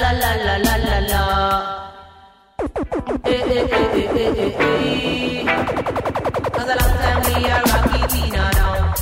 [0.00, 1.22] la la la la la la.
[3.24, 5.44] Eh eh eh eh eh eh eh.
[6.54, 8.94] Cause a long time we a rocky Tina down.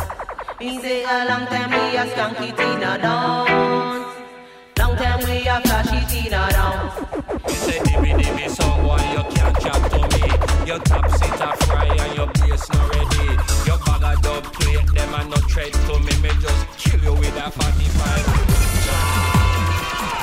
[0.60, 3.46] Me say a long time we a skanky Tina down.
[4.78, 6.90] Long time we a flashy Tina down.
[7.48, 8.46] You say dimmy dimmy
[8.86, 10.22] why you can't chat to me?
[10.66, 13.26] Your top seat a fry and your bass not ready.
[13.66, 16.14] Your bag of dub plate, them a no tread to me.
[16.22, 18.57] Me just kill you with a 45.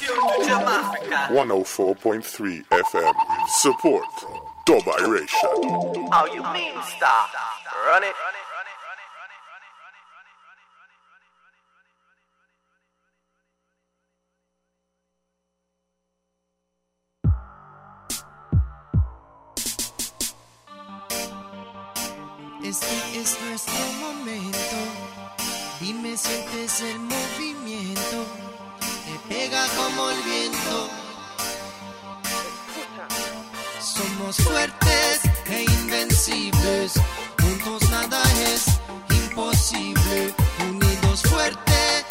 [0.00, 3.14] 104.3 FM.
[3.48, 4.04] Support.
[4.66, 6.08] Dub Iration.
[6.10, 7.30] How you mean stop?
[7.86, 8.14] Run it.
[22.64, 22.86] Este
[23.20, 24.76] es nuestro momento.
[25.80, 28.24] Dime, sientes el movimiento.
[29.34, 30.88] Pega como el viento.
[33.80, 36.92] Somos fuertes e invencibles.
[37.42, 38.22] Juntos nada
[38.54, 38.64] es
[39.10, 40.32] imposible.
[40.70, 42.03] Unidos fuerte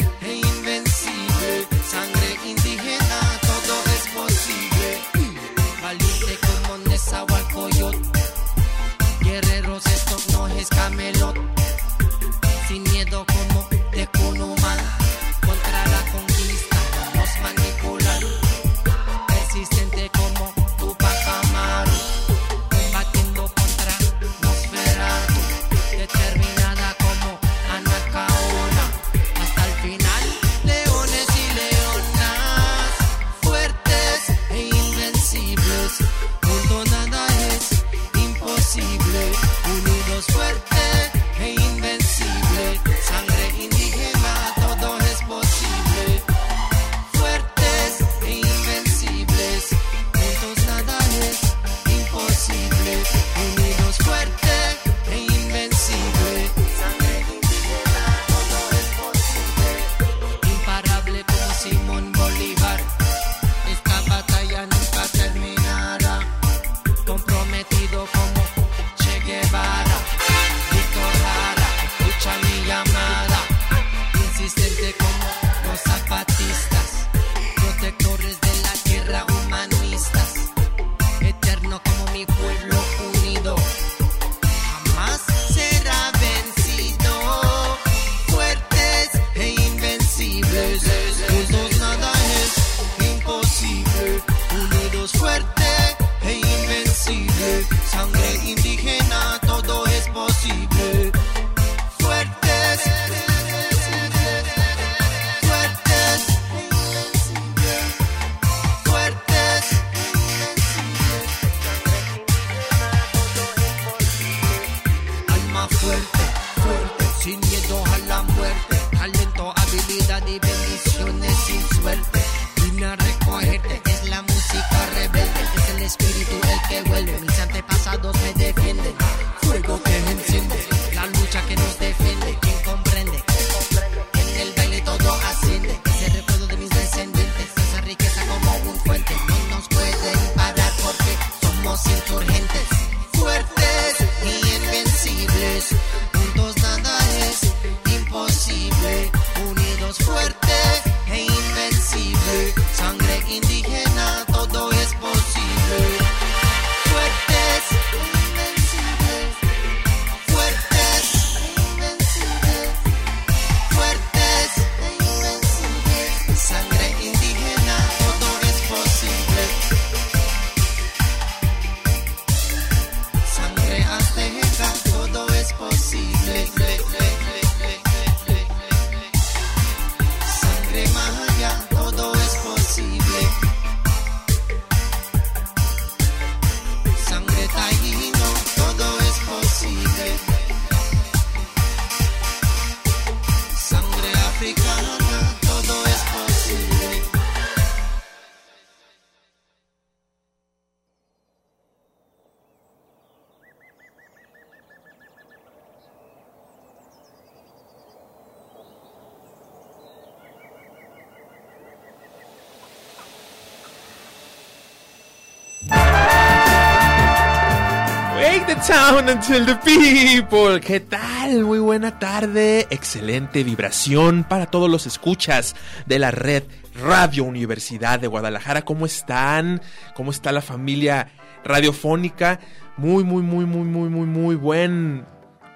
[218.64, 220.58] sound until the people.
[220.58, 221.44] ¿Qué tal?
[221.44, 222.66] Muy buena tarde.
[222.70, 226.44] Excelente vibración para todos los escuchas de la red
[226.74, 228.64] Radio Universidad de Guadalajara.
[228.64, 229.60] ¿Cómo están?
[229.94, 231.08] ¿Cómo está la familia
[231.44, 232.40] radiofónica?
[232.78, 235.04] Muy, muy, muy, muy, muy, muy, muy buen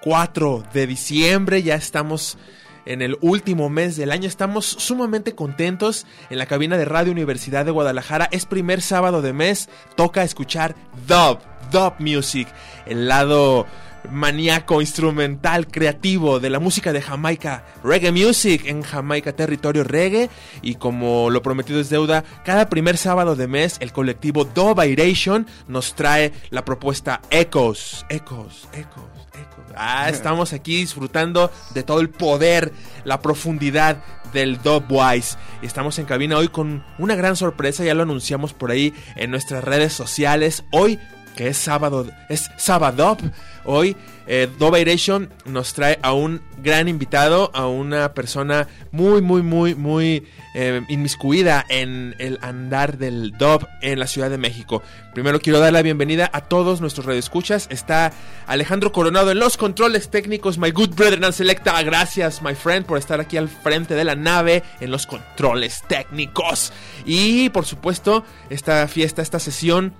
[0.03, 1.63] 4 de diciembre.
[1.63, 2.37] Ya estamos
[2.85, 4.27] en el último mes del año.
[4.27, 8.29] Estamos sumamente contentos en la cabina de Radio Universidad de Guadalajara.
[8.31, 9.67] Es primer sábado de mes.
[9.95, 10.75] Toca escuchar
[11.07, 11.39] Dub,
[11.71, 12.47] Dub Music,
[12.85, 13.65] el lado
[14.11, 20.29] maníaco, instrumental, creativo de la música de Jamaica, reggae music en Jamaica, territorio reggae.
[20.61, 25.47] Y como lo prometido es deuda, cada primer sábado de mes el colectivo Dub Iration
[25.67, 29.27] nos trae la propuesta Echoes, Echoes, Echoes.
[29.33, 29.75] Echoes.
[29.75, 32.73] Ah, estamos aquí disfrutando de todo el poder,
[33.03, 35.37] la profundidad del Dubwise.
[35.61, 39.31] Y estamos en cabina hoy con una gran sorpresa, ya lo anunciamos por ahí en
[39.31, 40.63] nuestras redes sociales.
[40.71, 40.99] Hoy
[41.39, 43.15] que es sábado, es sábado.
[43.63, 43.95] Hoy
[44.27, 50.27] eh, Dubairation nos trae a un gran invitado, a una persona muy, muy, muy, muy
[50.53, 54.83] eh, inmiscuida en el andar del dub en la Ciudad de México.
[55.13, 57.67] Primero quiero dar la bienvenida a todos nuestros radioescuchas.
[57.71, 58.11] Está
[58.45, 61.81] Alejandro Coronado en los controles técnicos, my good brother and selecta.
[61.83, 66.73] Gracias, my friend, por estar aquí al frente de la nave en los controles técnicos.
[67.05, 69.93] Y por supuesto, esta fiesta, esta sesión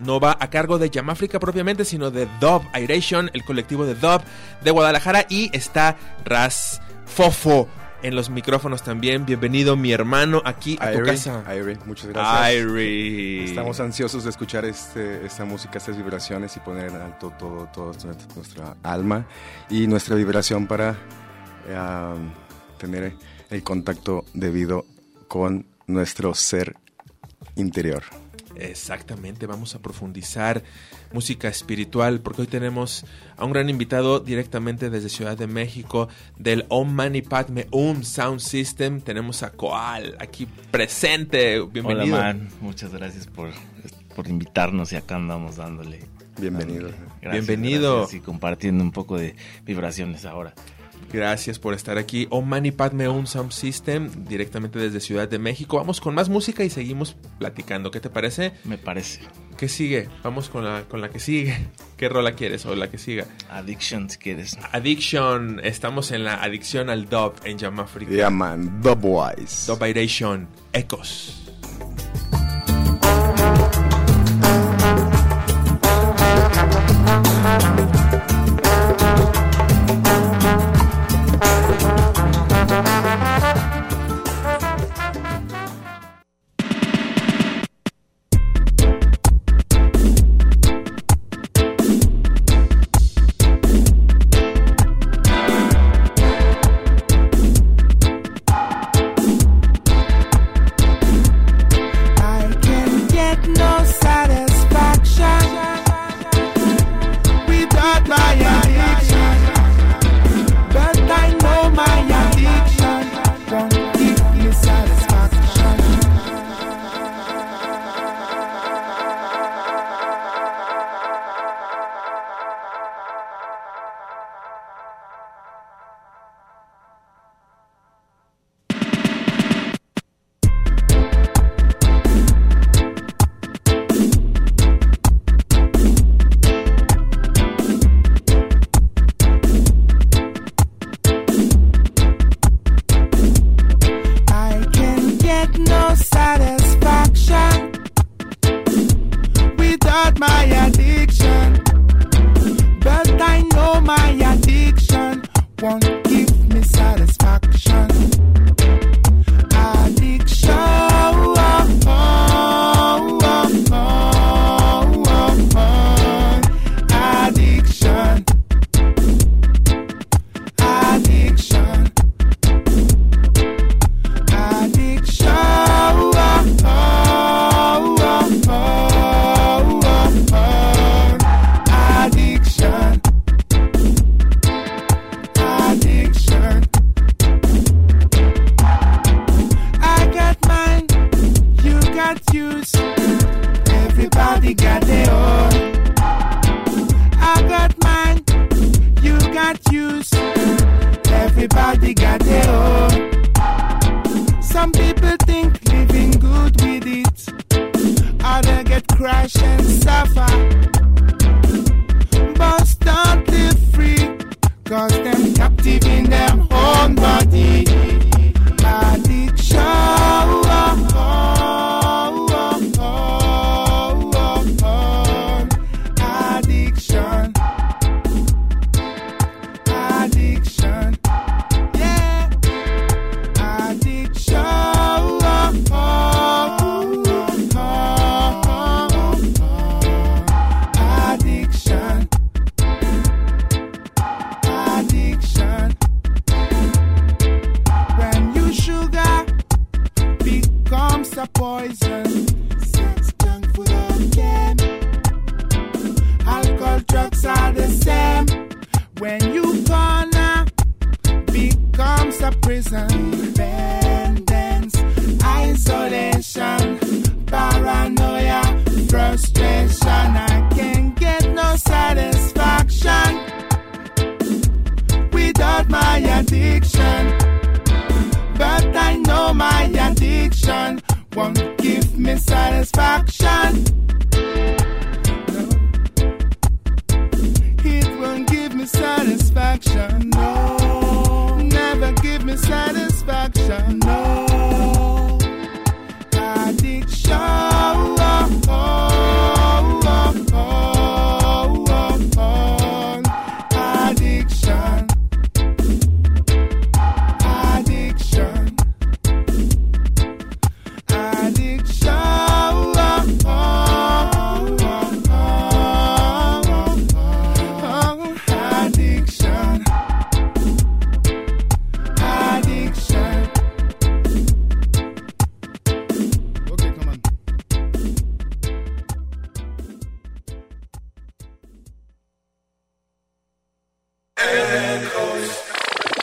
[0.00, 4.22] no va a cargo de Yamáfrica propiamente, sino de Dub Iration, el colectivo de Dub
[4.62, 5.26] de Guadalajara.
[5.28, 7.68] Y está Raz Fofo
[8.02, 9.26] en los micrófonos también.
[9.26, 11.44] Bienvenido, mi hermano, aquí a tu casa.
[11.54, 12.54] Irie, muchas gracias.
[12.54, 13.44] Irie.
[13.44, 17.92] Estamos ansiosos de escuchar este, esta música, estas vibraciones y poner en alto todo, todo
[17.92, 19.26] nuestra, nuestra alma
[19.68, 20.96] y nuestra vibración para
[21.68, 22.14] eh,
[22.78, 23.14] tener
[23.50, 24.86] el contacto debido
[25.28, 26.76] con nuestro ser
[27.56, 28.02] interior.
[28.56, 30.62] Exactamente, vamos a profundizar
[31.12, 33.04] música espiritual porque hoy tenemos
[33.36, 38.40] a un gran invitado directamente desde Ciudad de México del Om Mani Padme Um Sound
[38.40, 39.00] System.
[39.00, 41.60] Tenemos a Koal aquí presente.
[41.60, 42.16] Bienvenido.
[42.16, 42.48] Hola, man.
[42.60, 43.50] Muchas gracias por,
[44.14, 46.00] por invitarnos y acá andamos dándole.
[46.40, 46.90] Bienvenido.
[47.20, 47.98] Gracias, Bienvenido.
[47.98, 50.54] gracias, y compartiendo un poco de vibraciones ahora.
[51.12, 52.26] Gracias por estar aquí.
[52.30, 55.76] Om Mani Padme Um Sound System directamente desde Ciudad de México.
[55.76, 57.90] Vamos con más música y seguimos platicando.
[57.90, 58.52] ¿Qué te parece?
[58.64, 59.20] Me parece.
[59.56, 60.08] ¿Qué sigue?
[60.22, 61.56] Vamos con la, con la que sigue.
[61.96, 63.26] ¿Qué rola quieres o la que siga?
[63.50, 64.56] Addiction, si quieres.
[64.72, 65.60] Addiction.
[65.62, 68.10] Estamos en la adicción al dub en Jamafrica.
[68.10, 69.66] Yeah, man, Dubwise.
[69.66, 70.48] Dubairation.
[70.72, 71.39] Ecos.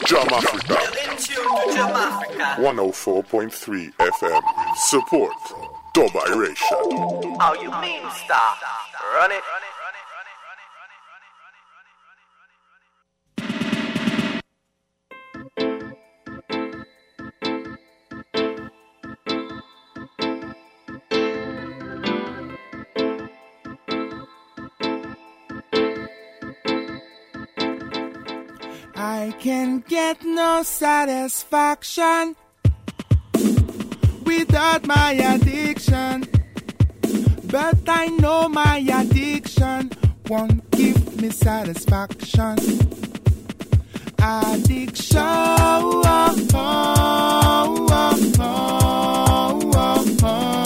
[0.08, 0.76] Jam Africa.
[2.64, 4.42] 104.3 FM.
[4.88, 5.34] Support
[5.94, 7.36] Dub Iration.
[7.42, 8.58] How you mean stop?
[9.16, 9.44] Run it.
[29.40, 32.36] Can get no satisfaction
[34.24, 36.28] without my addiction.
[37.46, 39.92] But I know my addiction
[40.28, 42.58] won't give me satisfaction.
[44.20, 45.18] Addiction.
[45.20, 50.18] Oh, oh, oh, oh, oh, oh.
[50.24, 50.57] oh.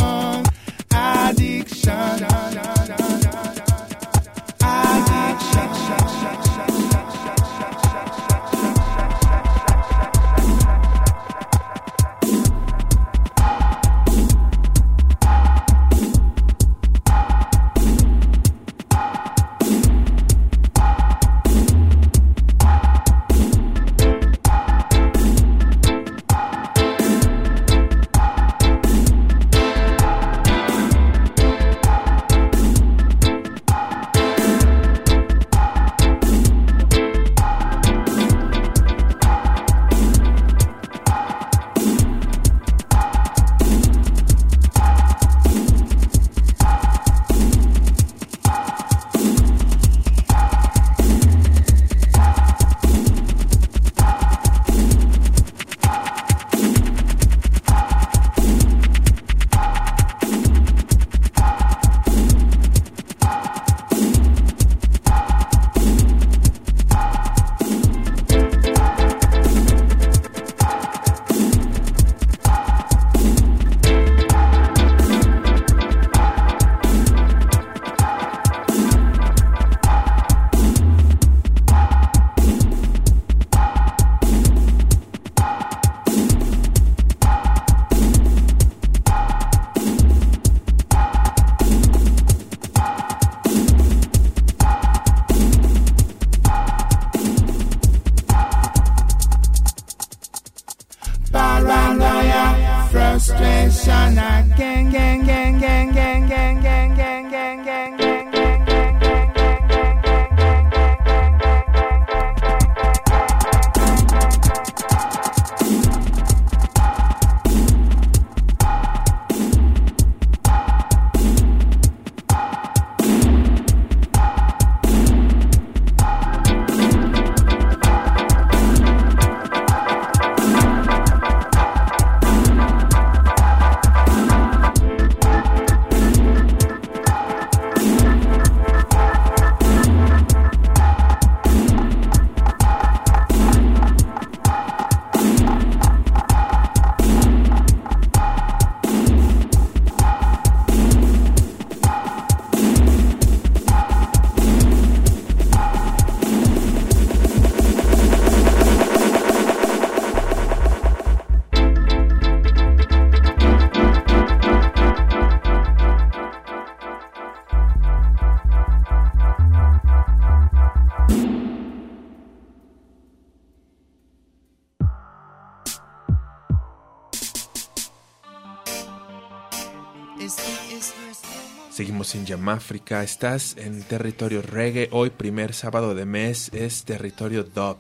[182.31, 187.75] Yamáfrica, estás en territorio reggae, hoy primer sábado de mes es territorio dub,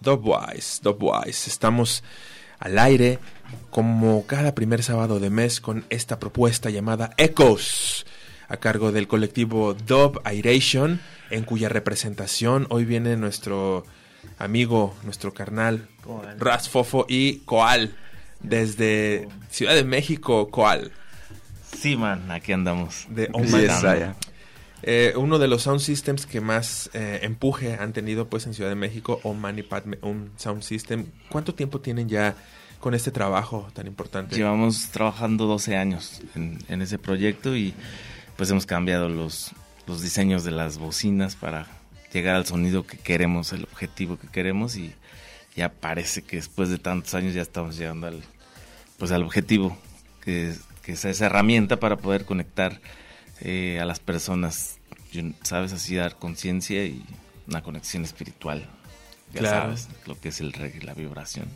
[0.00, 2.02] dubwise, dubwise, estamos
[2.58, 3.18] al aire
[3.68, 8.06] como cada primer sábado de mes con esta propuesta llamada Echoes,
[8.48, 13.84] a cargo del colectivo Dub Iration, en cuya representación hoy viene nuestro
[14.38, 15.86] amigo, nuestro carnal.
[16.38, 17.94] Rasfofo y Coal,
[18.40, 20.92] desde Ciudad de México, Coal.
[21.76, 23.06] Sí, man, aquí andamos.
[23.10, 23.60] de Oman.
[23.60, 24.16] estamos.
[24.84, 28.68] Eh, uno de los sound systems que más eh, empuje han tenido pues en Ciudad
[28.68, 31.06] de México, Oman y Padme, un sound system.
[31.28, 32.34] ¿Cuánto tiempo tienen ya
[32.80, 34.34] con este trabajo tan importante?
[34.34, 37.74] Llevamos trabajando 12 años en, en ese proyecto y
[38.36, 39.52] pues hemos cambiado los,
[39.86, 41.66] los diseños de las bocinas para
[42.12, 44.92] llegar al sonido que queremos, el objetivo que queremos y
[45.54, 48.20] ya parece que después de tantos años ya estamos llegando al,
[48.98, 49.78] pues al objetivo,
[50.24, 52.80] que, es- que es esa herramienta para poder conectar
[53.40, 54.78] eh, a las personas,
[55.42, 57.04] sabes, así dar conciencia y
[57.48, 58.64] una conexión espiritual
[59.32, 59.62] Ya Claro.
[59.76, 61.46] sabes lo que es el reggae, la vibración.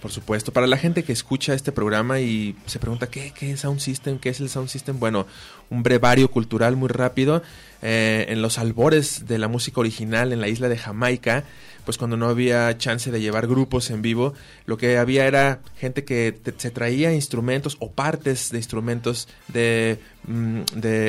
[0.00, 3.60] Por supuesto, para la gente que escucha este programa y se pregunta qué, qué es
[3.60, 5.26] Sound System, qué es el Sound System, bueno,
[5.70, 7.42] un brevario cultural muy rápido.
[7.88, 11.44] Eh, en los albores de la música original en la isla de Jamaica,
[11.84, 16.02] pues cuando no había chance de llevar grupos en vivo, lo que había era gente
[16.04, 20.62] que te- se traía instrumentos o partes de instrumentos de, mm,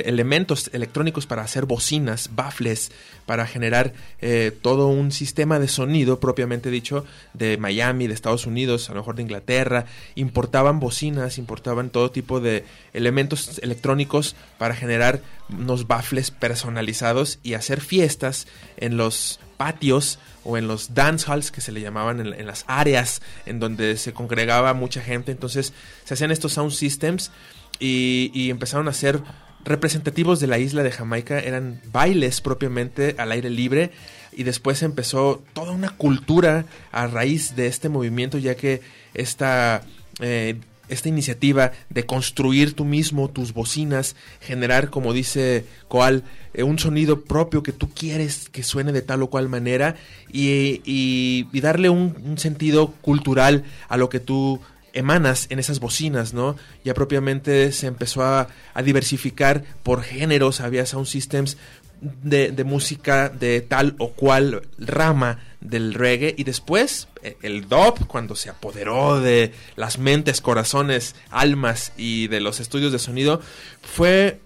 [0.05, 2.91] elementos electrónicos para hacer bocinas, baffles,
[3.25, 8.87] para generar eh, todo un sistema de sonido propiamente dicho de Miami, de Estados Unidos,
[8.89, 9.85] a lo mejor de Inglaterra.
[10.13, 12.63] Importaban bocinas, importaban todo tipo de
[12.97, 20.67] elementos electrónicos para generar unos baffles personalizados y hacer fiestas en los patios o en
[20.67, 25.01] los dance halls que se le llamaban en, las áreas en donde se congregaba mucha
[25.01, 25.31] gente.
[25.31, 27.31] Entonces se hacían estos sound systems
[27.79, 29.21] y, y empezaron a ser
[29.63, 31.39] representativos de la isla de Jamaica.
[31.39, 33.91] Eran bailes propiamente al aire libre
[34.31, 38.81] y después empezó toda una cultura a raíz de este movimiento ya que
[39.13, 39.81] esta...
[40.19, 46.23] eh, esta iniciativa de construir tú mismo tus bocinas, generar, como dice Coal,
[46.53, 49.95] eh, un sonido propio que tú quieres que suene de tal o cual manera
[50.31, 54.61] y, y- darle un, un sentido cultural a lo que tú
[54.93, 56.55] emanas en esas bocinas, ¿no?
[56.83, 61.57] Ya propiamente se empezó a, a diversificar por géneros, había sound systems
[62.01, 66.35] de, música de tal o cual rama del reggae.
[66.37, 72.39] Y después eh, el dub cuando se apoderó de las mentes, corazones, almas y de
[72.39, 73.41] los estudios de sonido
[73.81, 74.39] fue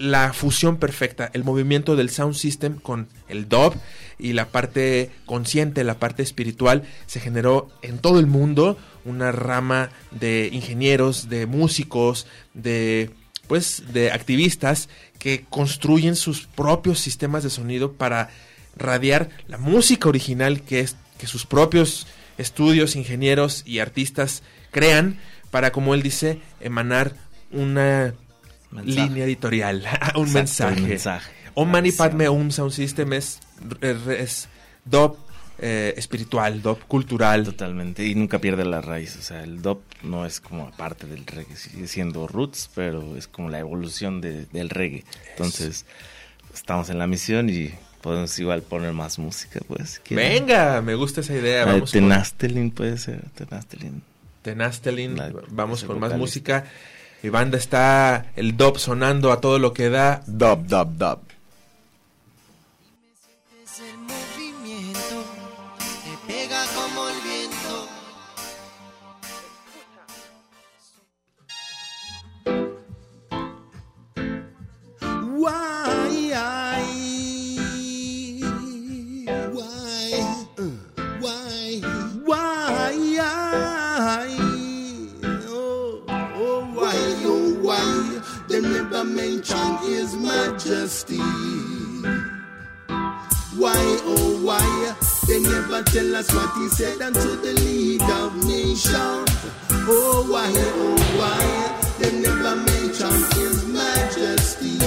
[0.00, 3.74] la fusión perfecta, el movimiento del sound system con el dub
[4.18, 9.90] y la parte consciente, la parte espiritual, se generó en todo el mundo una rama
[10.10, 13.10] de ingenieros, de músicos, de
[13.50, 18.30] pues de activistas que construyen sus propios sistemas de sonido para
[18.76, 22.06] radiar la música original que es que sus propios
[22.38, 25.18] estudios, ingenieros y artistas crean
[25.50, 27.16] para como él dice emanar
[27.50, 28.14] una
[28.70, 29.08] Mensaje.
[29.08, 29.78] línea editorial,
[30.14, 30.80] un Exacto, mensaje.
[30.82, 31.32] un mensaje.
[31.54, 32.08] Om Mani Visión.
[32.08, 33.40] Padme Hum Sound System es,
[33.82, 34.48] es
[34.84, 35.16] dub
[35.60, 37.44] eh, espiritual, dub cultural.
[37.44, 39.16] Totalmente, y nunca pierde la raíz.
[39.16, 43.28] O sea, el dub no es como aparte del reggae, sigue siendo roots, pero es
[43.28, 45.04] como la evolución de- del reggae.
[45.32, 45.84] Entonces,
[46.54, 47.70] estamos en la misión y
[48.00, 50.00] podemos igual poner más música, pues.
[50.04, 50.14] si.
[50.14, 51.66] Venga, me gusta esa idea.
[51.66, 54.02] La Vamos Tenastelin puede ser, Tenastelin.
[54.42, 56.64] Tenastelin, La- vamos con más música.
[57.22, 60.22] Mi banda está el dub sonando a todo lo que da.
[60.26, 61.18] Dub, dub, dub.
[96.20, 99.30] Us what He said unto the League of Nations.
[99.88, 100.52] Oh, why?
[100.54, 101.42] Oh, why?
[101.98, 104.78] They never mention His Majesty.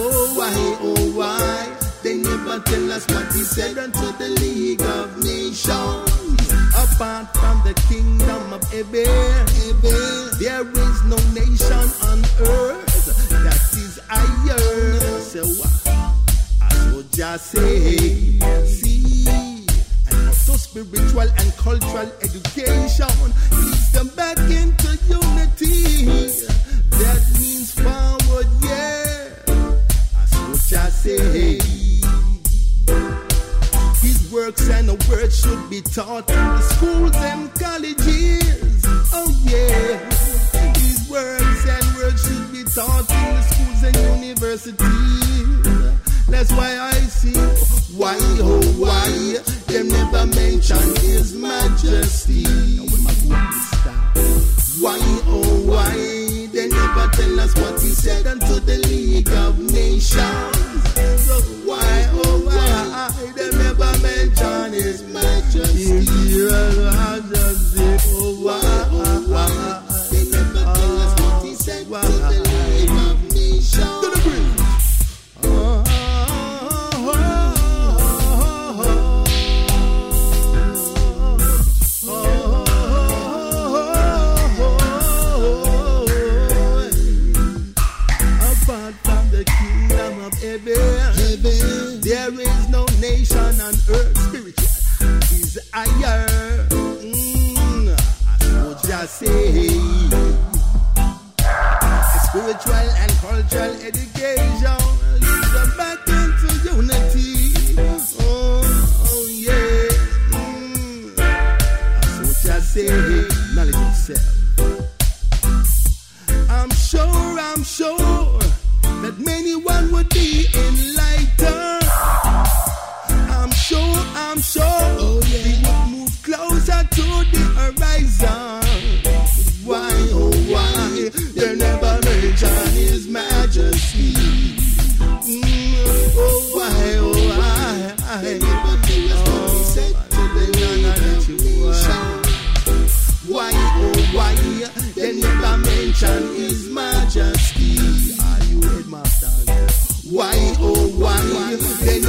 [0.00, 5.16] Oh why, oh why They never tell us what he said unto the League of
[5.24, 9.04] Nations Apart from the kingdom of Eber,
[10.38, 15.42] There is no nation on earth That is higher So?
[16.62, 18.07] I would just say
[20.84, 23.08] spiritual and cultural education
[23.52, 26.04] leads them back into unity.
[26.90, 29.28] That means forward, yeah.
[29.46, 31.58] That's what I say.
[34.00, 37.47] His works and the words should be taught in the schools and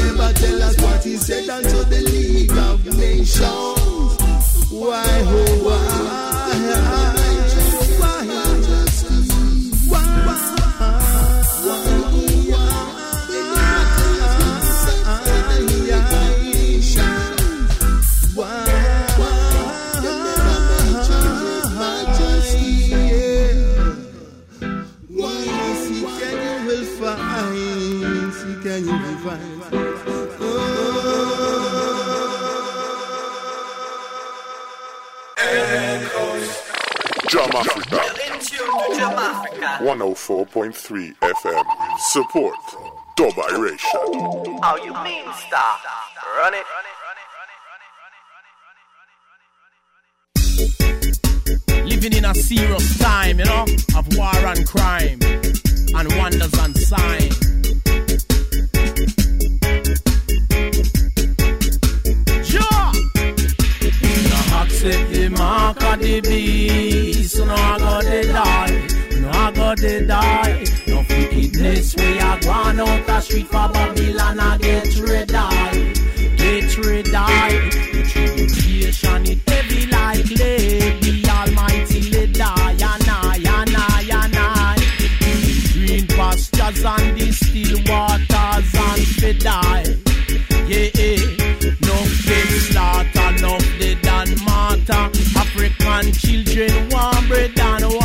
[0.03, 3.39] never tell us what He said unto the League of Nations.
[4.71, 6.09] Why, oh why,
[40.15, 41.65] 104.3 FM.
[42.00, 42.56] Support.
[43.15, 44.60] Dubiration.
[44.63, 45.80] How you mean stop?
[46.38, 46.65] Run it.
[51.86, 57.38] Living in a serious time, you know, of war and crime, and wonders and signs.
[62.50, 62.91] Sure.
[64.30, 68.88] No accept the mark of the beast, no I got to die,
[69.55, 70.65] no I to die.
[70.88, 76.77] No wickedness we are going out the street for Babylon, I get rid of, get
[76.77, 77.27] rid of.
[77.93, 84.35] The tribulation it heavy like lead, the Almighty lay die, and I, and I, and
[84.38, 84.75] I.
[85.73, 89.83] Green pastures and still waters and fi die.
[90.67, 91.49] Yeah, yeah.
[91.81, 95.09] No get slaughter, no dead and matter.
[95.39, 97.98] African children want bread and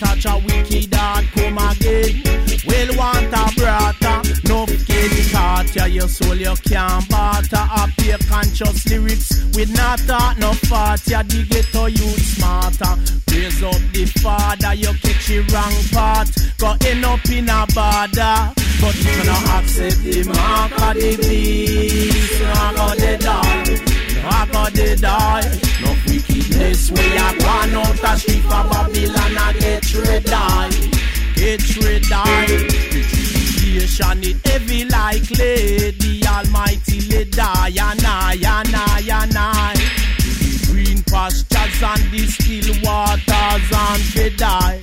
[0.00, 2.22] touch a wicked heart come again.
[2.66, 4.16] Well want a brother,
[4.48, 7.64] no get caught ya your soul you can't barter.
[7.80, 12.94] Up your conscious lyrics with not thought no fart ya the ghetto youth smarter.
[13.30, 16.28] Raise up the father, you catch the wrong part.
[16.58, 18.36] Go end up in a border.
[18.80, 22.42] But you cannot accept the mark of the beast.
[22.42, 23.64] I got the die.
[24.24, 25.70] I got the die.
[26.60, 29.38] Wickedness we are gone out the street for Babylon.
[29.38, 30.70] I get rid die.
[31.34, 32.02] Get rid.
[32.02, 36.00] The tribulation it heavy like lead.
[36.00, 37.68] The Almighty lay die.
[37.68, 39.74] And I, and I, and I.
[40.66, 44.80] Green pastures and the still waters and die.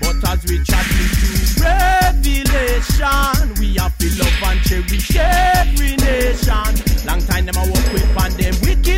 [0.00, 6.72] But as we chat into revelation, we have to love and cherish every nation.
[7.06, 8.54] Long time them a work with on them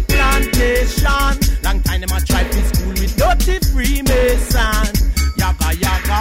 [0.08, 1.32] plantation.
[1.62, 4.86] Long time them a try to school with dirty Freemason.
[5.36, 6.20] Yaga yaga,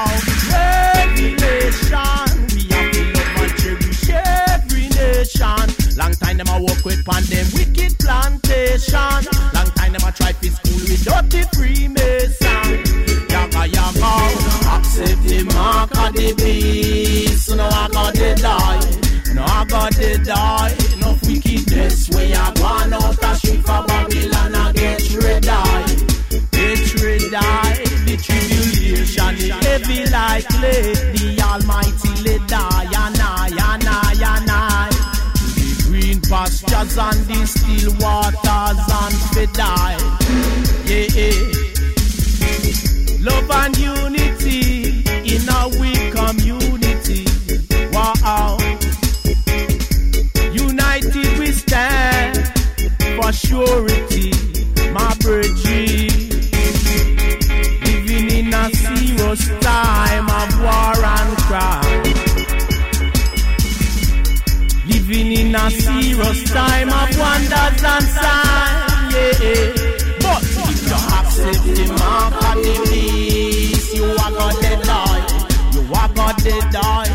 [0.52, 2.30] revelation.
[2.54, 5.98] We have to love and cherish every nation.
[5.98, 9.22] Long time them a work with on them wicked plantation.
[9.54, 12.84] Long time them a try to school with dirty Freemason.
[13.30, 14.12] Yaga yaga,
[14.76, 17.56] accept the mark of the beast.
[17.56, 19.34] No, I got to die.
[19.34, 20.79] No, I got to die.
[29.80, 30.96] Heavy like lead.
[31.16, 32.86] The Almighty lay die.
[32.86, 34.90] And I, and I, and I.
[35.34, 39.98] The green pastures and the still waters and fi die.
[40.86, 41.70] Yeah.
[43.22, 45.04] Love and unity
[45.36, 47.26] in our we community.
[47.92, 48.58] Wow.
[50.54, 52.38] United we stand
[53.16, 53.89] for surety,
[66.02, 69.14] serious time of wonders and signs.
[69.14, 69.74] Yeah.
[70.24, 75.24] But if you accept the mark of the beast, you are gonna die.
[75.74, 77.09] You are gonna die.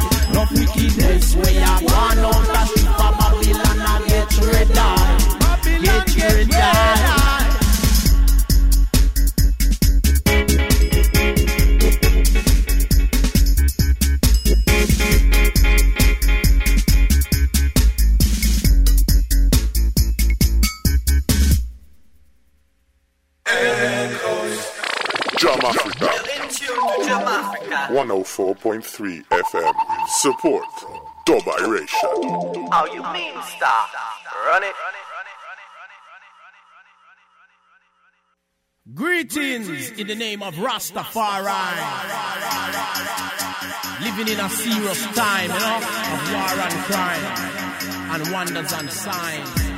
[28.80, 30.08] 104.3 FM.
[30.08, 30.64] Support
[31.26, 32.68] Dubairation.
[32.72, 33.90] How oh, you mean stop?
[34.46, 34.74] Run it.
[38.94, 41.44] Greetings in the name of Rastafari.
[44.02, 49.73] Living in a serious time, you know, of war and crime, and wonders and signs.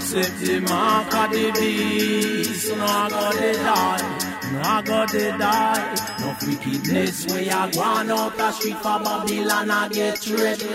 [0.00, 4.30] Accept the mark of the beast, no I go to die.
[4.52, 5.94] No, I go to die.
[6.20, 9.70] No wickedness where you go on out the street for Babylon.
[9.70, 10.66] I get ready.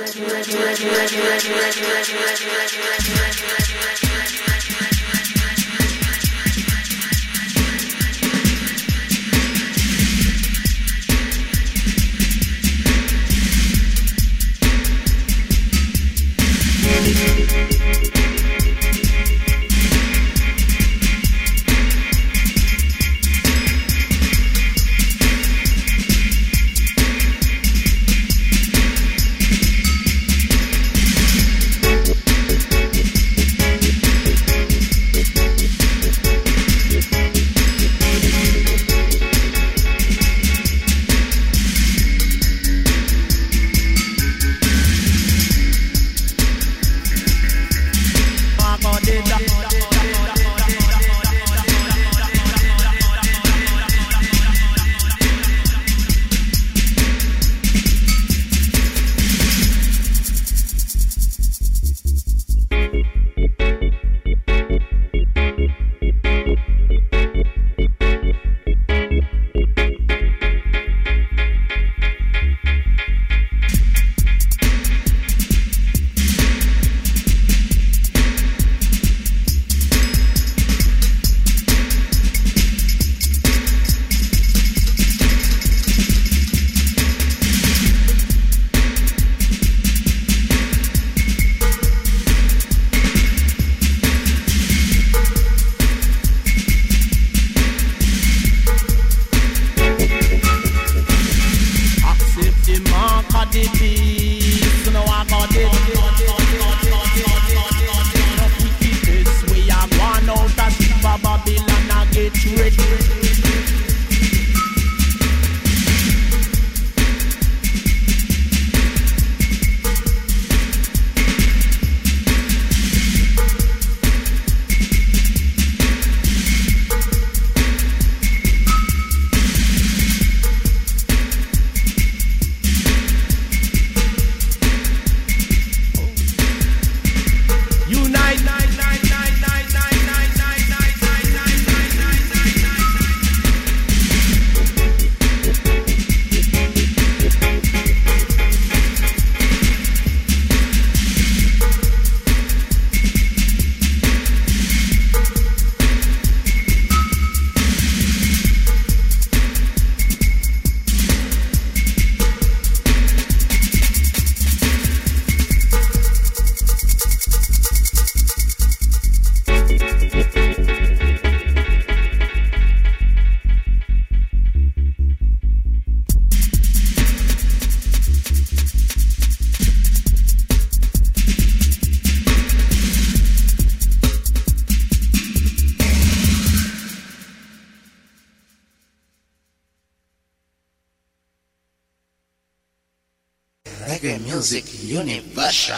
[194.05, 195.75] Reggae Music Universal.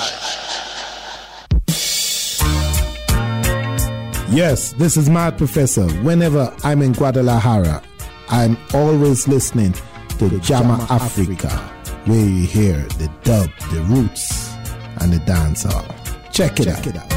[4.29, 5.87] Yes, this is Mad Professor.
[6.03, 7.81] Whenever I'm in Guadalajara,
[8.29, 9.73] I'm always listening
[10.19, 11.49] to Jama Africa,
[12.05, 14.53] where you hear the dub, the roots,
[14.99, 15.85] and the dancehall.
[16.33, 17.16] Check it out.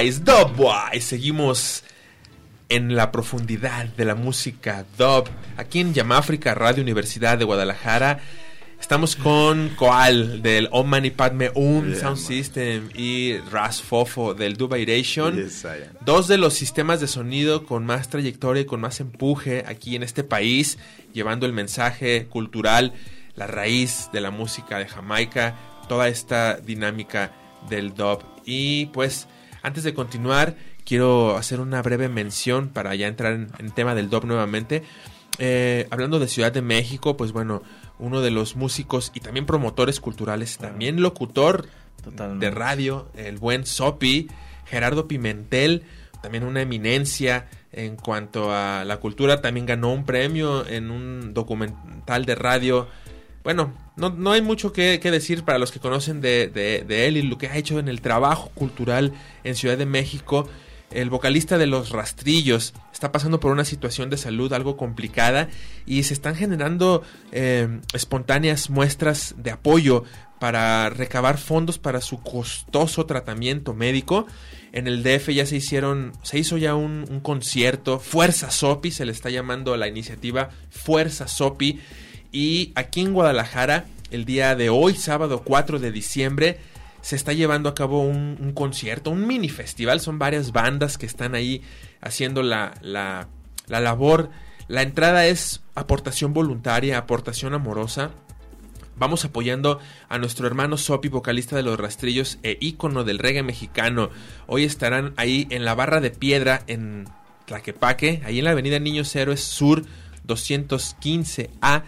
[0.00, 1.00] Dubwise, Dubwise.
[1.00, 1.84] Seguimos
[2.68, 8.20] en la profundidad de la música dub aquí en Yamáfrica Radio Universidad de Guadalajara
[8.80, 12.26] Estamos con Koal del Om Mani Padme Um Yeah, Sound man.
[12.26, 15.36] System y Ras Fofo del Dubairation.
[15.36, 15.66] Yes.
[16.04, 20.02] Dos de los sistemas de sonido con más trayectoria y con más empuje aquí en
[20.02, 20.78] este país,
[21.12, 22.94] llevando el mensaje cultural,
[23.36, 25.56] la raíz de la música de Jamaica,
[25.88, 27.32] toda esta dinámica
[27.68, 28.24] del dub.
[28.44, 29.28] Y pues,
[29.62, 34.10] antes de continuar, quiero hacer una breve mención para ya entrar en, en tema del
[34.10, 34.82] dub nuevamente.
[35.38, 37.62] Eh, hablando de Ciudad de México, pues bueno,
[37.98, 41.66] uno de los músicos y también promotores culturales, también locutor
[42.38, 44.28] de radio, el buen Sopi,
[44.66, 45.84] Gerardo Pimentel,
[46.22, 52.26] también una eminencia en cuanto a la cultura, también ganó un premio en un documental
[52.26, 52.88] de radio.
[53.42, 57.16] Bueno, no, no hay mucho que, decir para los que conocen de, de- de él
[57.16, 59.12] y lo que ha hecho en el trabajo cultural
[59.44, 60.48] en Ciudad de México.
[60.90, 65.48] El vocalista de Los Rastrillos está pasando por una situación de salud algo complicada
[65.86, 70.02] y se están generando eh, espontáneas muestras de apoyo
[70.40, 74.26] para recabar fondos para su costoso tratamiento médico.
[74.72, 79.04] En el DF ya se hicieron, se hizo ya un, un concierto, Fuerza Sopi, se
[79.04, 81.78] le está llamando a la iniciativa Fuerza Sopi.
[82.32, 86.58] Y aquí en Guadalajara, el día de hoy, sábado 4 de diciembre,
[87.00, 90.00] se está llevando a cabo un, concierto, un mini festival.
[90.00, 91.62] Son varias bandas que están ahí
[92.00, 93.28] haciendo la, la,
[93.66, 94.30] la labor.
[94.68, 98.12] La entrada es aportación voluntaria, aportación amorosa.
[98.96, 104.10] Vamos apoyando a nuestro hermano Sopi, vocalista de Los Rastrillos e ícono del reggae mexicano.
[104.46, 107.06] Hoy estarán ahí en la barra de piedra en
[107.46, 109.84] Tlaquepaque, ahí en la avenida Niños Héroes Sur
[110.26, 111.84] 215A.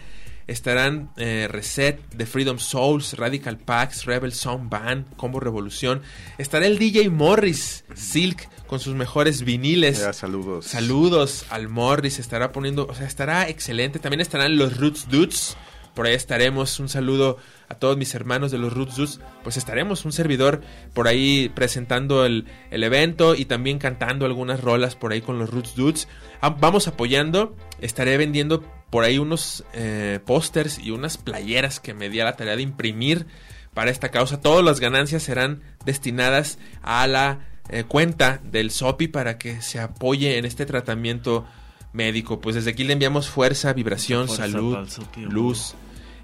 [0.47, 6.01] Estarán eh, Reset, The Freedom Souls, Radical Pax, Rebel Sound Band, Combo Revolución.
[6.37, 9.99] Estará el DJ Morris Silk con sus mejores viniles.
[9.99, 10.65] Ya, saludos.
[10.65, 13.99] Saludos al Morris, estará poniendo, o sea, estará excelente.
[13.99, 15.55] También estarán los Roots Dudes.
[15.93, 16.79] Por ahí estaremos.
[16.79, 17.37] Un saludo
[17.69, 19.19] a todos mis hermanos de los Roots Dudes.
[19.43, 20.61] Pues estaremos un servidor
[20.93, 25.51] por ahí presentando el, el evento y también cantando algunas rolas por ahí con los
[25.51, 26.07] Roots Dudes.
[26.41, 27.55] Ah, Vamos apoyando.
[27.79, 28.63] Estaré vendiendo
[28.93, 32.61] por ahí unos eh, pósters y unas playeras que me di a la tarea de
[32.61, 33.25] imprimir
[33.73, 34.39] para esta causa.
[34.39, 37.39] Todas las ganancias serán destinadas a la
[37.69, 41.43] eh, cuenta del SOPI para que se apoye en este tratamiento
[41.91, 42.39] médico.
[42.39, 45.73] Pues desde aquí le enviamos fuerza, vibración, Fuerza salud, Sopi, luz.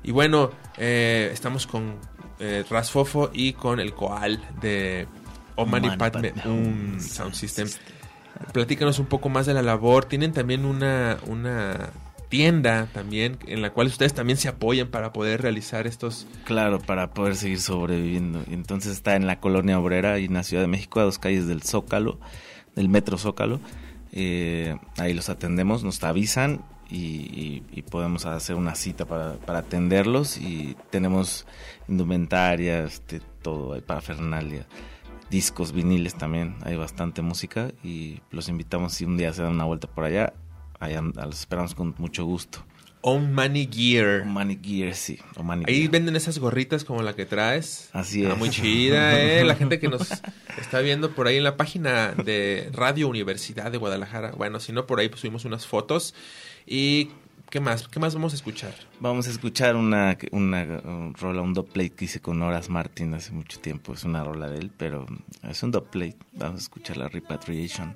[0.03, 1.95] Y bueno, eh, estamos con
[2.69, 5.07] Rasfofo y con el Koal de
[5.55, 6.33] Omani Padme
[6.99, 7.67] Sound System.
[8.53, 10.05] Platícanos un poco más de la labor.
[10.05, 11.89] Tienen también una, una
[12.29, 17.13] tienda también en la cual ustedes también se apoyan para poder realizar estos Claro, para
[17.13, 18.43] poder seguir sobreviviendo.
[18.49, 21.47] Entonces está en la colonia obrera y en la Ciudad de México, a dos calles
[21.47, 22.19] del Zócalo,
[22.75, 23.59] del Metro Zócalo.
[24.11, 30.37] Eh, ahí los atendemos, nos avisan y, podemos hacer una cita para, para atenderlos.
[30.37, 31.47] Y tenemos
[31.87, 34.67] indumentaria, este, todo, parafernalia,
[35.29, 37.71] discos, viniles también, hay bastante música.
[37.83, 40.33] Y los invitamos si un día se dan una vuelta por allá,
[40.79, 42.63] allá los esperamos con mucho gusto.
[43.01, 44.23] On Money Gear.
[44.23, 45.17] On Money Gear, sí.
[45.37, 45.91] On Money Ahí Gear.
[45.91, 47.89] venden esas gorritas como la que traes.
[47.93, 48.37] Así Ah, es.
[48.37, 49.45] muy chida, ¿eh?
[49.45, 50.09] La gente que nos
[50.59, 54.31] está viendo por ahí en la página de Radio Universidad de Guadalajara.
[54.31, 56.13] Bueno, si no, por ahí pues, subimos unas fotos.
[56.67, 57.07] ¿Y
[57.49, 57.87] qué más?
[57.87, 58.73] ¿Qué más vamos a escuchar?
[58.99, 60.65] Vamos a escuchar una, una
[61.13, 63.93] rola, un dubplate que hice con Horas Martin hace mucho tiempo.
[63.93, 65.05] Es una rola de él, pero
[65.49, 66.17] es un dubplate.
[66.33, 67.95] Vamos a escuchar la Repatriation.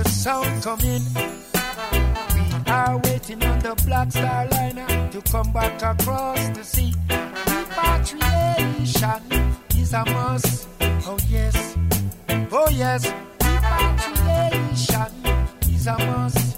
[0.21, 1.01] sound come in.
[1.15, 6.93] We are waiting on the Black Star Liner to come back across the sea.
[7.09, 9.23] Repatriation
[9.75, 10.67] is a must.
[11.07, 11.75] Oh yes,
[12.51, 13.11] oh yes.
[13.41, 15.11] Repatriation
[15.73, 16.50] is a must.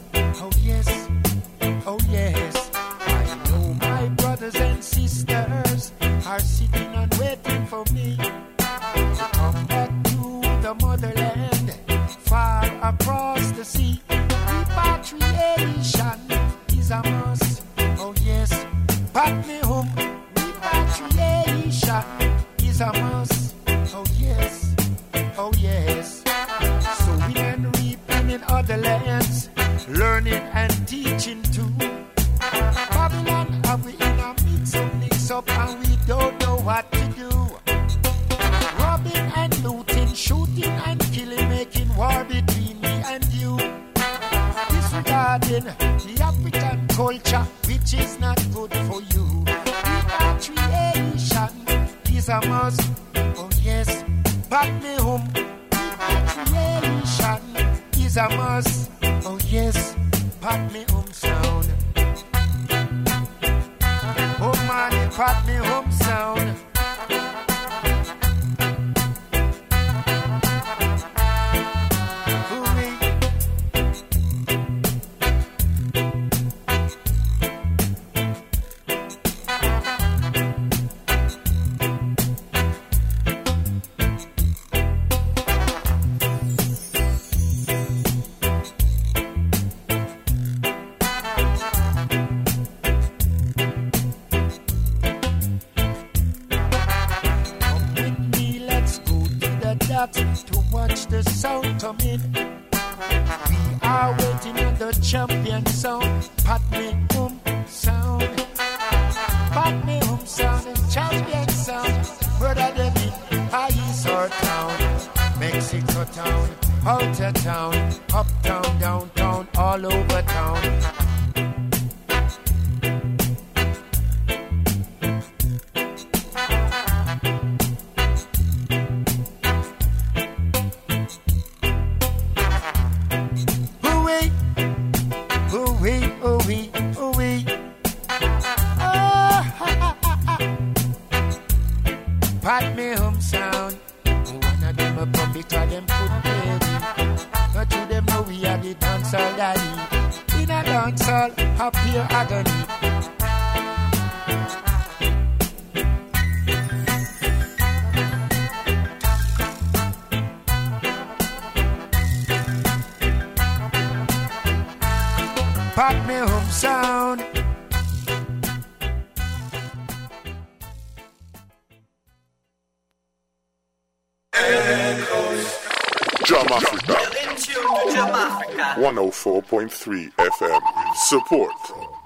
[179.54, 180.95] 101.3 FM.
[180.95, 181.51] Support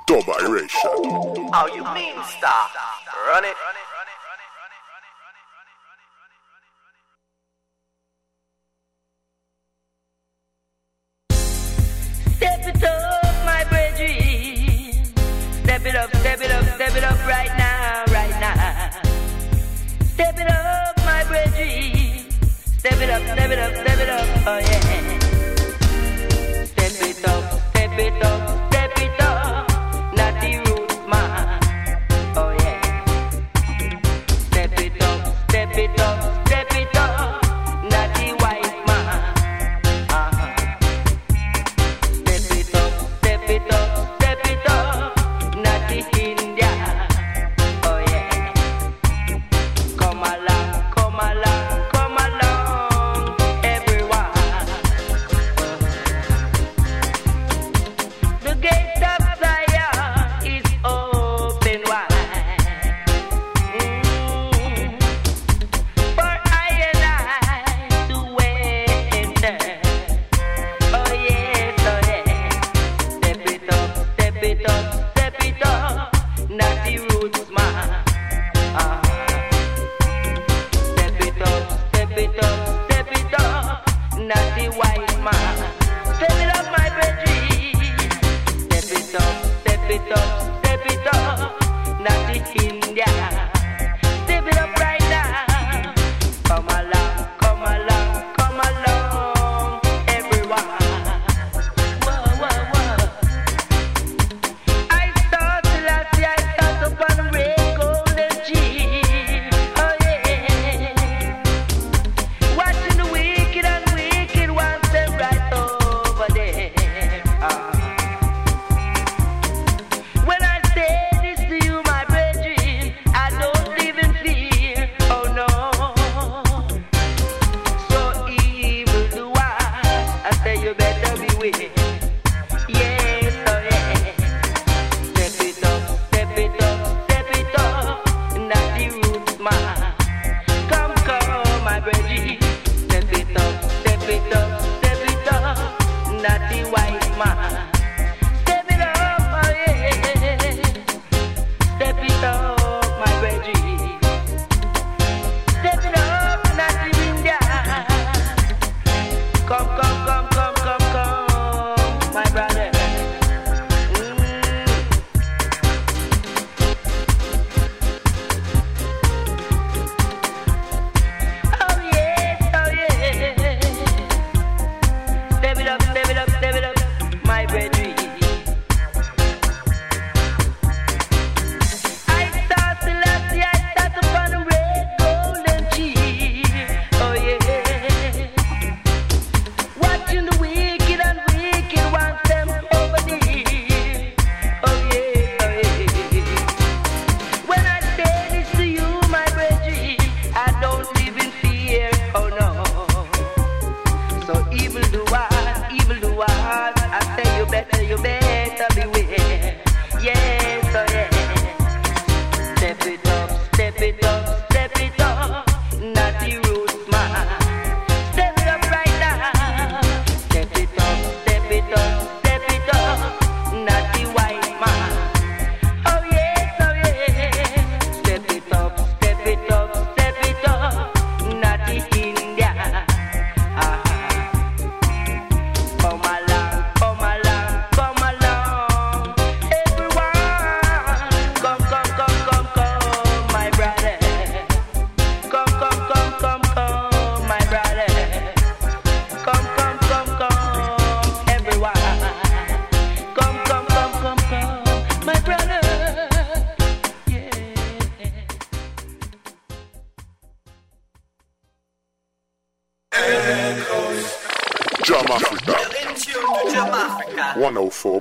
[0.06, 0.80] Dub Iration.
[0.84, 2.72] Oh, you mean stop.
[3.26, 3.56] Run it.
[12.36, 15.06] Step it up, my brethren.
[15.64, 18.92] Step it up, step it up, step it up right now, right now.
[20.16, 22.30] Step it up, my brethren.
[22.78, 25.17] Step it up, step it up, step it up, oh yeah
[27.98, 28.67] bit of.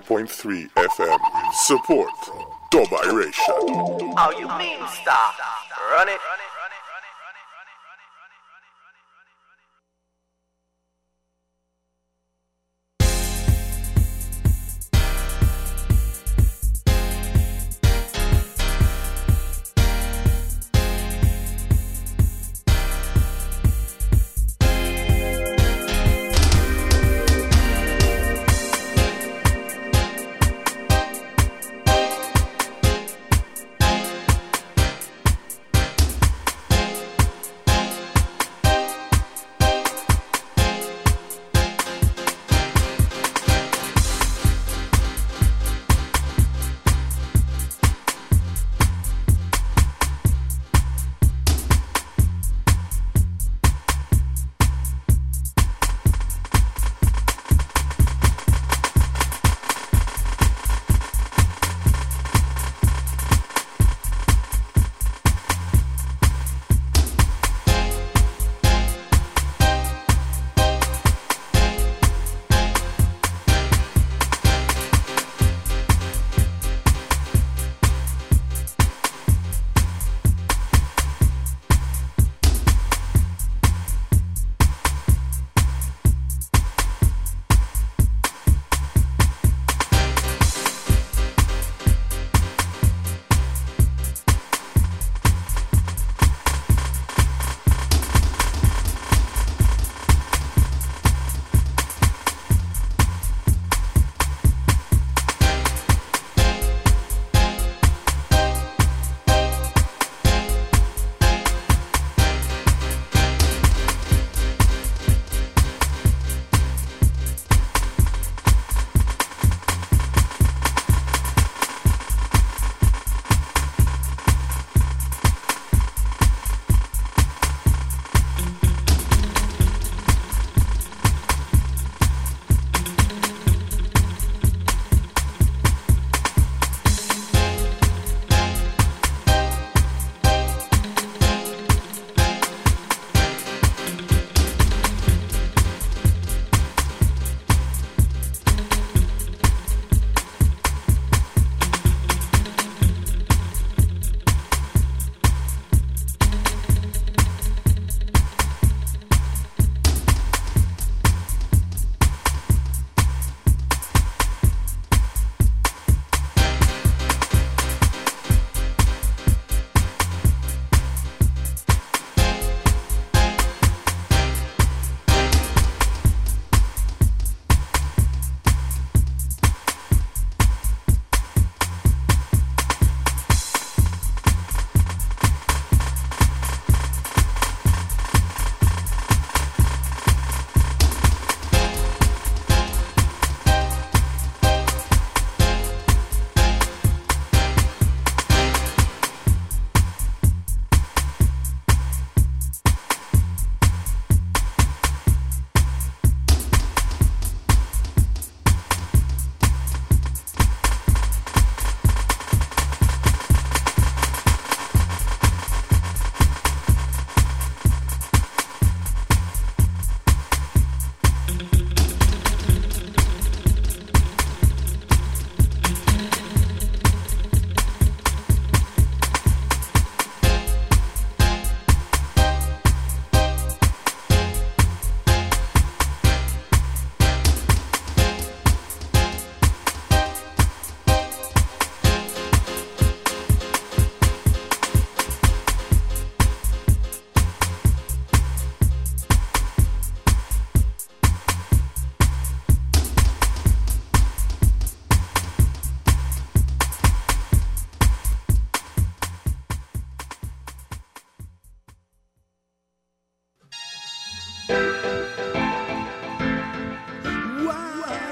[0.07, 1.19] 104.3 FM.
[1.67, 2.15] Support
[2.71, 4.15] Dubation.
[4.15, 5.35] How oh, you mean stop?
[5.91, 6.21] Run it.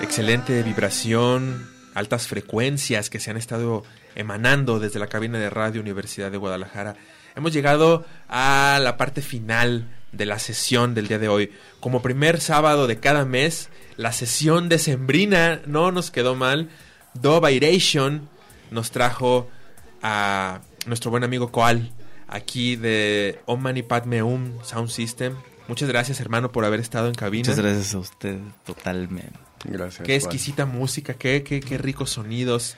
[0.04, 3.84] Excelente vibración, altas frecuencias que se han estado
[4.14, 6.94] emanando desde la cabina de radio Universidad de Guadalajara.
[7.34, 11.52] Hemos llegado a la parte final de la sesión del día de hoy.
[11.80, 16.68] Como primer sábado de cada mes, la sesión decembrina no nos quedó mal.
[17.14, 18.28] Do Vibration
[18.70, 19.48] nos trajo
[20.02, 21.92] a nuestro buen amigo Koal,
[22.28, 25.34] aquí de Om Mani Padme Hum Sound System.
[25.66, 27.48] Muchas gracias, hermano, por haber estado en cabina.
[27.48, 29.43] Muchas gracias a usted, totalmente.
[29.64, 29.98] Gracias.
[30.06, 30.16] Qué Juan.
[30.16, 32.76] exquisita música, qué, qué, qué ricos sonidos.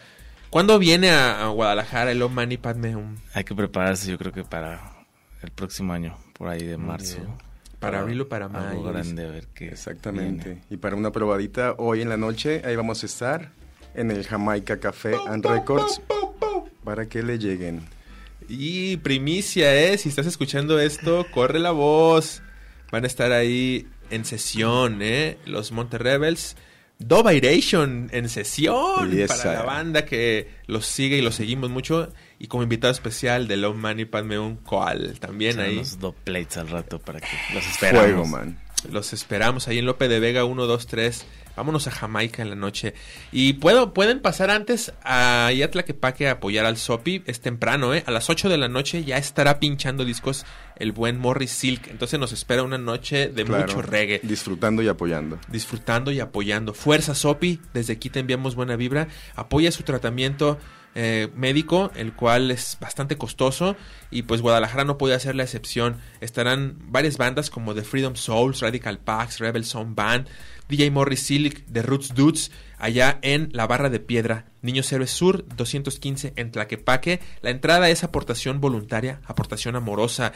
[0.50, 3.16] ¿Cuándo viene a, a Guadalajara el Om Mani Padme Hum?
[3.34, 4.92] Hay que prepararse, yo creo que para
[5.42, 7.16] el próximo año, por ahí de marzo.
[7.16, 7.46] bien.
[7.80, 8.82] Para abril o para Algo mayo.
[8.84, 9.68] grande, a ver qué.
[9.68, 10.44] Exactamente.
[10.48, 10.62] viene.
[10.70, 13.50] Y para una probadita, hoy en la noche, ahí vamos a estar
[13.94, 16.00] en el Jamaica Café and Records
[16.84, 17.82] para que le lleguen.
[18.48, 19.98] Y primicia, ¿eh?
[19.98, 22.42] Si estás escuchando esto, corre la voz.
[22.92, 25.36] Van a estar ahí en sesión, ¿eh?
[25.44, 26.56] Los Monte Rebels.
[26.98, 32.12] Doviration en sesión Yes, para la banda que los sigue y los seguimos mucho.
[32.38, 35.82] Y como invitado especial de Love Money Padme Un Coal también ahí.
[35.98, 38.02] unos plates al rato para que los esperamos.
[38.06, 38.58] Fuego, man.
[38.90, 41.26] Los esperamos ahí en Lope de Vega 1, 2, 3.
[41.56, 42.94] Vámonos a Jamaica en la noche.
[43.32, 47.22] Y puedo, pueden pasar antes a Tlaquepaque a apoyar al Sopi.
[47.26, 48.04] Es temprano, ¿eh?
[48.06, 50.44] A las 8 de la noche ya estará pinchando discos
[50.76, 51.88] el buen Morris Silk.
[51.88, 53.66] Entonces nos espera una noche de Claro.
[53.66, 54.20] mucho reggae.
[54.22, 55.38] Disfrutando y apoyando.
[55.48, 56.74] Disfrutando y apoyando.
[56.74, 59.08] Fuerza Sopi, desde aquí te enviamos buena vibra.
[59.34, 60.58] Apoya su tratamiento
[60.98, 63.76] eh, médico, el cual es bastante costoso.
[64.10, 65.96] Y pues Guadalajara no puede hacer la excepción.
[66.20, 70.26] Estarán varias bandas como The Freedom Souls, Radical Pax, Rebel Sound Band,
[70.68, 75.46] DJ Morris Silic, The Roots Dudes, allá en la Barra de Piedra, Niños Héroes Sur
[75.56, 77.20] 215 en Tlaquepaque.
[77.40, 80.32] La entrada es aportación voluntaria, aportación amorosa.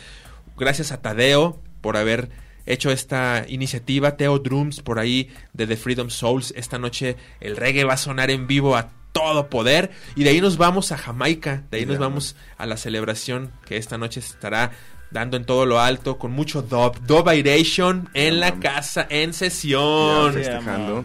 [0.57, 2.31] Gracias a Tadeo por haber
[2.67, 4.17] hecho esta iniciativa.
[4.17, 6.53] Teo Drums por ahí de The Freedom Souls.
[6.57, 9.91] Esta noche el reggae va a sonar en vivo a todo poder.
[10.15, 11.65] Y de ahí nos vamos a Jamaica.
[11.71, 14.73] De ahí nos vamos a la celebración que esta noche estará
[15.11, 17.01] dando en todo lo alto con mucho dub.
[17.07, 20.33] Dubiration en la casa en sesión.
[20.33, 21.05] festejando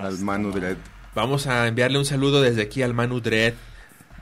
[0.00, 0.76] al Manu Dread.
[1.14, 3.54] Vamos a enviarle un saludo desde aquí al Manu Dread.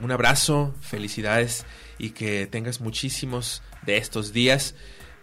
[0.01, 1.65] Un abrazo, felicidades
[1.97, 4.75] y que tengas muchísimos de estos días.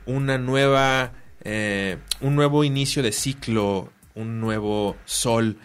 [0.06, 5.58] Una nueva, eh, un nuevo inicio de ciclo, un nuevo sol.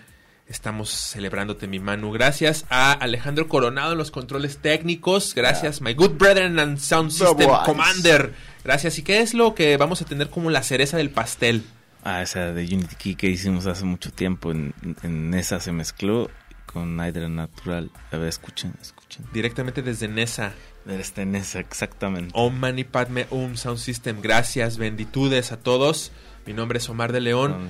[0.47, 2.11] Estamos celebrándote, mi Manu.
[2.11, 5.33] Gracias a Alejandro Coronado en los controles técnicos.
[5.33, 8.33] Gracias, my good brethren and sound system commander.
[8.63, 8.97] Gracias.
[8.99, 11.63] ¿Y qué es lo que vamos a tener como la cereza del pastel?
[12.03, 14.51] Ah, esa de Unity Key que hicimos hace mucho tiempo.
[14.51, 16.29] En, en esa se mezcló
[16.65, 17.89] con Hydra Natural.
[18.11, 19.25] A ver, escuchen, escuchen.
[19.31, 20.53] Directamente desde Nesa.
[20.83, 22.31] Desde Nesa, exactamente.
[22.33, 24.21] Om Mani Padme Um Sound System.
[24.21, 26.11] Gracias, benditudes a todos.
[26.45, 27.69] Mi nombre es Omar de León.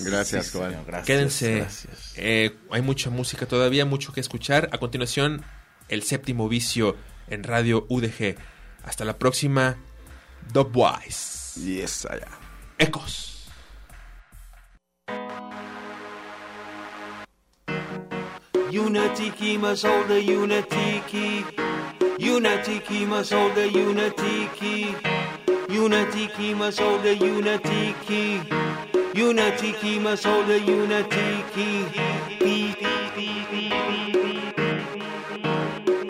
[0.00, 0.84] Gracias, Sí, Juan.
[0.86, 1.56] gracias, Quédense.
[1.56, 2.12] gracias.
[2.16, 4.68] Eh, hay mucha música todavía, mucho que escuchar.
[4.72, 5.44] A continuación,
[5.88, 6.96] el séptimo vicio
[7.28, 8.36] en Radio UDG.
[8.84, 9.76] Hasta la próxima.
[10.52, 11.60] Dubwise.
[11.60, 12.28] Yes, allá.
[12.78, 13.46] Ecos.
[18.70, 21.44] Unity key must hold the unity key.
[22.18, 24.94] Unity key must hold the unity key.
[25.68, 28.40] Unity key must hold the unity key.
[29.14, 31.84] Unity hold the unity P,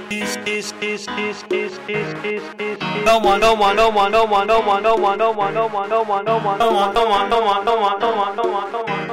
[0.08, 3.04] This, this, this, this, this, this, this, this.
[3.04, 5.66] No one, no one, no one, no one, no one, no one, no one, no
[5.66, 8.36] one, no one, no one, no one, no one, no one, no one, no one,
[8.36, 9.11] no one, no one,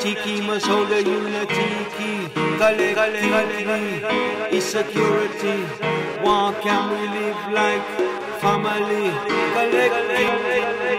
[0.00, 2.12] tiki, must hold a unitiki.
[2.58, 5.56] Gale, gale, gale, insecurity.
[6.22, 7.86] Why can't we live like
[8.40, 9.10] family?
[9.54, 10.98] Gale, gale, gale.